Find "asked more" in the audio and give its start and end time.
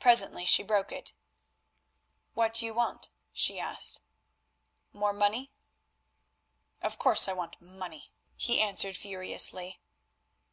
3.60-5.12